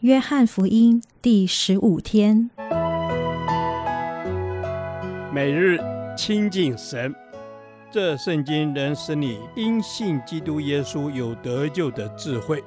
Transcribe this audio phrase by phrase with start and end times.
[0.00, 2.48] 约翰福音第十五天，
[5.30, 5.78] 每日
[6.16, 7.14] 亲近神，
[7.90, 12.64] 这圣经能使你因信基督耶稣有得救的智慧。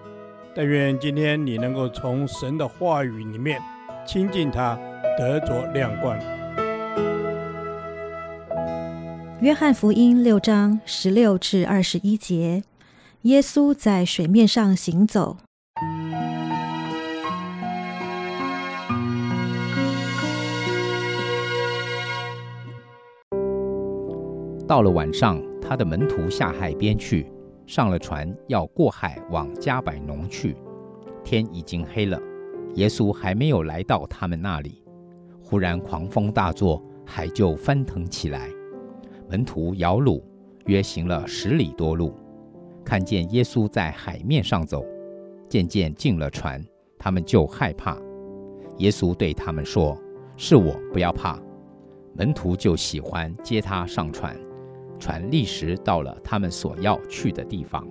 [0.55, 3.59] 但愿今天你能够从神的话语里面
[4.05, 4.77] 亲近他，
[5.17, 6.15] 得着亮光。
[9.41, 12.61] 约翰福音六章十六至二十一节，
[13.23, 15.37] 耶稣在水面上行走。
[24.67, 27.29] 到了晚上，他的门徒下海边去，
[27.65, 30.55] 上了船，要过海往加百农去。
[31.23, 32.19] 天已经黑了，
[32.75, 34.83] 耶稣还没有来到他们那里，
[35.41, 38.49] 忽然狂风大作，海就翻腾起来。
[39.29, 40.21] 门徒摇橹，
[40.65, 42.13] 约行了十里多路，
[42.85, 44.85] 看见耶稣在海面上走，
[45.49, 46.63] 渐渐进了船，
[46.97, 47.97] 他们就害怕。
[48.77, 49.97] 耶稣对他们说
[50.37, 51.37] ：“是我，不要怕。”
[52.15, 54.37] 门徒就喜欢接他上船，
[54.99, 57.87] 船立时到了他们所要去的地方。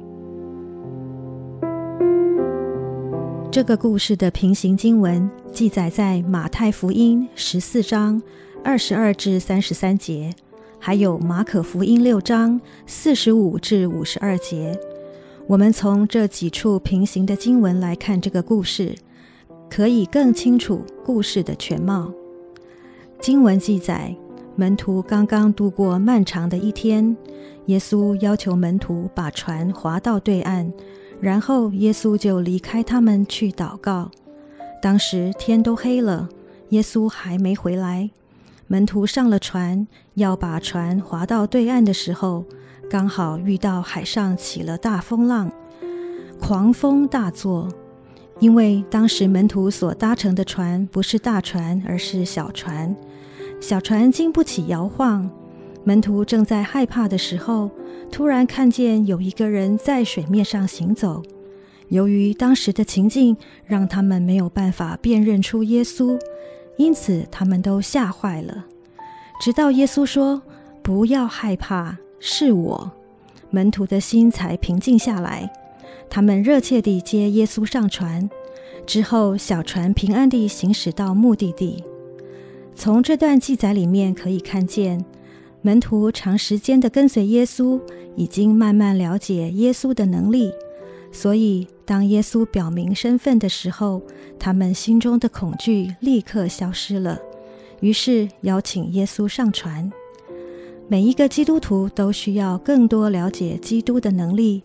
[3.50, 8.22] 这个故事的平行经文记载在马太福音十四章
[8.64, 10.34] 二十二至三十三节。
[10.84, 14.76] 还有马可福音六章四十五至五十二节，
[15.46, 18.92] 我们从这几处平行的经文来看这个故事，
[19.70, 22.12] 可以更清楚故事的全貌。
[23.20, 24.12] 经文记载，
[24.54, 27.16] 门徒刚刚度过漫长的一天，
[27.66, 30.70] 耶稣要求门徒把船划到对岸，
[31.20, 34.10] 然后耶稣就离开他们去祷告。
[34.82, 36.28] 当时天都黑了，
[36.68, 38.10] 耶稣还没回来。
[38.66, 42.44] 门徒上了船，要把船划到对岸的时候，
[42.90, 45.50] 刚好遇到海上起了大风浪，
[46.40, 47.68] 狂风大作。
[48.38, 52.94] 因为当时门徒所搭乘的船不是大船，而是小船，
[53.62, 55.30] 小船经不起摇晃。
[55.84, 57.70] 门徒正在害怕的时候，
[58.10, 61.22] 突然看见有一个人在水面上行走。
[61.86, 66.20] 由于当时的情境，让他们没有办法辨认出耶稣。
[66.76, 68.66] 因此，他们都吓坏了。
[69.40, 70.42] 直到耶稣说
[70.82, 72.90] ：“不要害怕，是我。”
[73.50, 75.48] 门徒的心才平静下来。
[76.10, 78.28] 他们热切地接耶稣上船。
[78.84, 81.84] 之后，小船平安地行驶到目的地。
[82.74, 85.04] 从这段记载里面可以看见，
[85.60, 87.80] 门徒长时间的跟随耶稣，
[88.16, 90.50] 已经慢慢了解耶稣的能力。
[91.12, 94.00] 所以，当耶稣表明身份的时候，
[94.38, 97.18] 他们心中的恐惧立刻消失了。
[97.80, 99.92] 于是，邀请耶稣上船。
[100.88, 104.62] 每一个基督徒都需要更多了解基督的能力，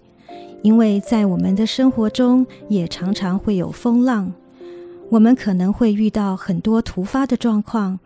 [0.61, 4.33] 因为在我们的生活中也常常会有风浪。
[5.09, 7.99] 我们可能会遇到很多突发的状况，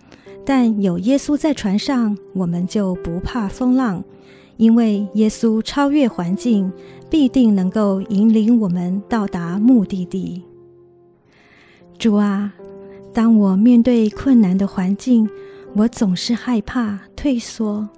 [0.46, 4.04] 但有耶稣在船上，我们就不怕风浪。
[4.58, 6.72] 因为耶稣超越环境，
[7.10, 10.44] 必定能够引领我们到达目的地。
[11.98, 12.54] 主啊，
[13.12, 15.28] 当我面对困难的环境，
[15.74, 17.90] 我总是害怕退缩，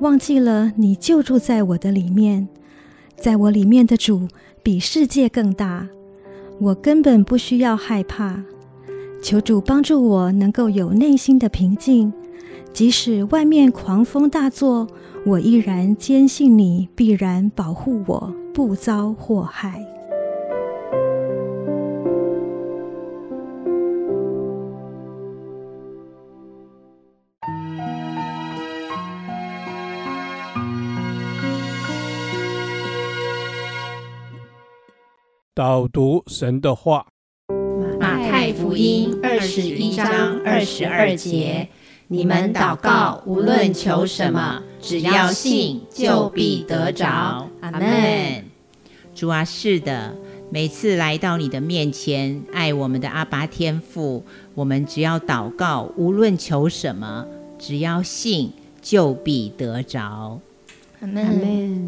[0.00, 2.46] 忘记了你就住在我的里面，
[3.16, 4.28] 在我里面的主
[4.62, 5.88] 比世界更大，
[6.60, 8.42] 我根本不需要害怕。
[9.22, 12.12] 求主帮助我能够有内心的平静，
[12.72, 14.86] 即使外面狂风大作。
[15.26, 19.93] 我依然坚信你必然保护我，不遭祸害。
[35.56, 37.06] 导读神的话，
[38.00, 41.68] 马太福音二十一章二十二节。
[42.08, 47.48] 你们祷告，无论求什么，只要信，就必得着。
[47.60, 48.44] 阿门。
[49.14, 50.16] 主啊，是的，
[50.50, 54.24] 每次来到你的面前，爱我们的阿爸天父，
[54.56, 57.28] 我们只要祷告，无论求什么，
[57.60, 58.50] 只要信，
[58.82, 60.40] 就必得着。
[61.00, 61.83] 阿门。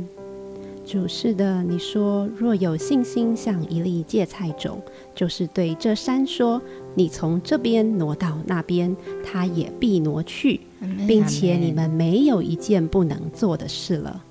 [0.86, 4.80] 主是的，你说若有信心，像一粒芥菜种，
[5.16, 6.62] 就是对这山说
[6.94, 10.60] ：“你从这边挪到那边，它也必挪去，
[11.08, 14.22] 并且你们没有一件不能做的事了。”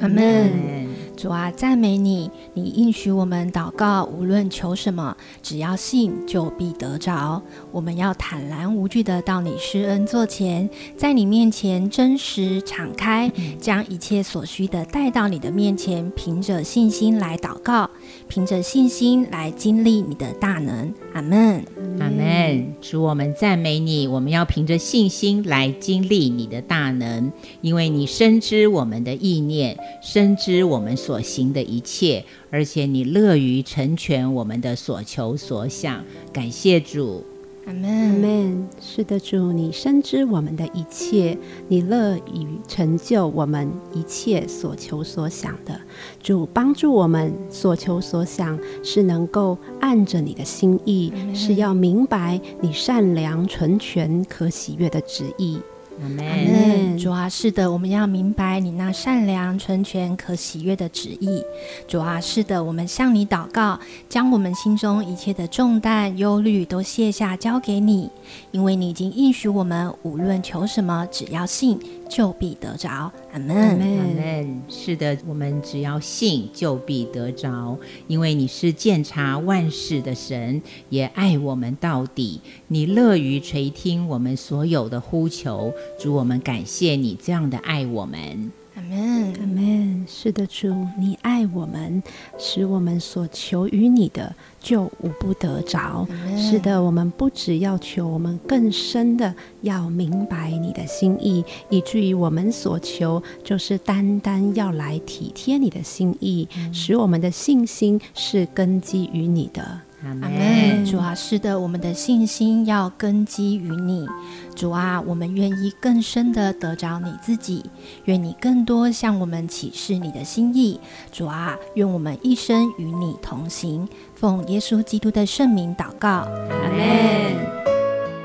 [0.00, 0.88] 阿门。
[1.16, 2.30] 主啊，赞美你！
[2.54, 7.40] 你应许我们祷告，无论求什么，只要信，就必得着。
[7.72, 13.30] 我们要坦然无惧地到你施恩座前，在你面前真实敞开，
[13.60, 17.88] 将一切所需的带到你的面前，凭着信心来祷告，
[18.28, 20.92] 凭着信心来经历你的大能。
[21.14, 21.64] 阿门，
[21.98, 22.74] 阿门。
[22.80, 36.04] 主，我们赞美你，我们要凭着信心来经历你的大能，因为你深知我们的意念，深知我们所行的一切，而且你乐于成全我们的所求所想。
[36.32, 37.24] 感谢主。
[37.66, 38.68] 阿门，阿门。
[38.80, 41.36] 是的，主，你深知我们的一切，
[41.68, 45.80] 你乐于成就我们一切所求所想的。
[46.22, 55.58] 主帮助我们所求所想，是能够按着你的心意，是要明白你善良、纯全、可喜悦的旨意。
[56.02, 56.98] 阿门。
[56.98, 61.42] 主啊，是的，我们要明白你那善良、纯全、可喜悦的旨意。
[61.86, 68.10] 主啊，是的，我们向你祷告，将我们心中一切的重担、忧虑都卸下，交给你，
[68.52, 71.78] 因为你已经应许我们，无论求什么，只要信。
[72.08, 74.62] 就必得着，阿门，阿门。
[74.68, 82.40] 是的，我们只要信，就必得着，因为你是鉴察万事的神，也爱我们到底。
[82.68, 88.52] 你乐于垂听我们所有的呼求，主，我们感谢你这样的爱我们。
[88.76, 90.04] 阿门，阿门。
[90.06, 92.02] 是的，主，你爱我们，
[92.38, 96.06] 使我们所求于你的就无不得着。
[96.36, 109.80] 是的，我们不只要求，我们更深的要明白你的心意，以至于我们所求就是单单要来体贴你的心意，使我们的信心是根基于你的。
[110.04, 110.84] 阿门。
[110.84, 114.06] 主啊，是的，我们的信心要根基于你。
[114.54, 117.64] 主啊，我们愿意更深的得着你自己，
[118.04, 120.78] 愿你更多向我们启示你的心意。
[121.10, 123.88] 主啊，愿我们一生与你同行。
[124.14, 127.34] 奉耶稣基督的圣名祷告，阿门。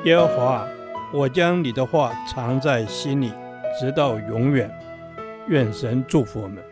[0.05, 0.67] 耶和华，
[1.13, 3.31] 我将你的话藏在心里，
[3.79, 4.69] 直到永远。
[5.47, 6.63] 愿神祝福我们。